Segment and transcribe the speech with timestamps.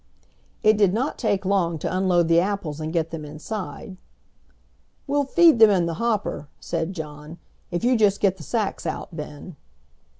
[0.63, 3.97] It did not take long to unload the apples and get them inside.
[5.05, 7.37] "We'll feed them in the hopper," said John,
[7.69, 9.55] "if you just get the sacks out, Ben."